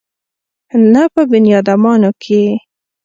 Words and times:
نه 0.91 1.03
په 1.13 1.21
بنيادامانو 1.31 2.09
کښې. 2.21 2.43